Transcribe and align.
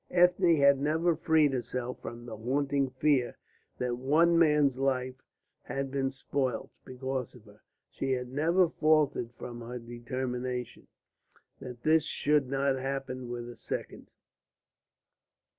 Ethne 0.09 0.55
had 0.55 0.79
never 0.79 1.15
freed 1.15 1.53
herself 1.53 2.01
from 2.01 2.25
the 2.25 2.35
haunting 2.35 2.89
fear 2.89 3.37
that 3.77 3.97
one 3.99 4.35
man's 4.35 4.79
life 4.79 5.21
had 5.61 5.91
been 5.91 6.09
spoilt 6.09 6.71
because 6.83 7.35
of 7.35 7.43
her; 7.45 7.61
she 7.87 8.13
had 8.13 8.27
never 8.27 8.67
faltered 8.67 9.31
from 9.37 9.61
her 9.61 9.77
determination 9.77 10.87
that 11.59 11.83
this 11.83 12.03
should 12.03 12.49
not 12.49 12.77
happen 12.79 13.29
with 13.29 13.47
a 13.47 13.55
second. 13.55 14.09